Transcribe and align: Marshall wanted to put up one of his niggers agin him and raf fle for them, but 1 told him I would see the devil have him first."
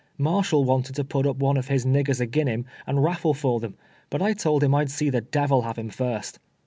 Marshall 0.17 0.63
wanted 0.63 0.95
to 0.95 1.03
put 1.03 1.27
up 1.27 1.37
one 1.37 1.57
of 1.57 1.67
his 1.67 1.85
niggers 1.85 2.19
agin 2.19 2.47
him 2.47 2.65
and 2.87 3.03
raf 3.03 3.19
fle 3.19 3.33
for 3.35 3.59
them, 3.59 3.75
but 4.09 4.19
1 4.19 4.33
told 4.33 4.63
him 4.63 4.73
I 4.73 4.79
would 4.79 4.89
see 4.89 5.11
the 5.11 5.21
devil 5.21 5.61
have 5.61 5.77
him 5.77 5.89
first." 5.91 6.39